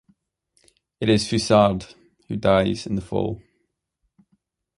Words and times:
It 0.99 1.09
is 1.09 1.25
Foussard, 1.27 1.93
who 2.27 2.35
dies 2.35 2.87
in 2.87 2.95
the 2.95 3.03
fall. 3.03 3.39